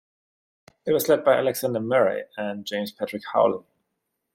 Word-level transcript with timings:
It 0.87 0.93
was 0.93 1.07
led 1.09 1.23
by 1.23 1.33
Alexander 1.37 1.79
Murray 1.79 2.23
and 2.35 2.65
James 2.65 2.91
Patrick 2.91 3.21
Howley. 3.33 3.63